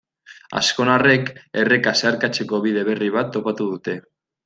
[0.59, 1.29] Azkonarrek
[1.65, 4.01] erreka zeharkatzeko bide berri bat topatu dute.